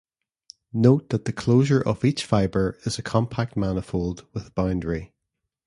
[0.73, 5.13] Note that the closure of each fiber is a compact manifold with boundary.